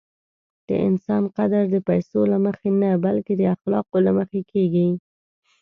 د 0.67 0.69
انسان 0.87 1.23
قدر 1.37 1.63
د 1.69 1.75
پیسو 1.87 2.19
له 2.31 2.37
مخې 2.45 2.69
نه، 2.81 2.91
بلکې 3.05 3.33
د 3.37 3.41
اخلاقو 3.55 3.97
له 4.05 4.11
مخې 4.17 4.41
کېږي. 4.51 4.87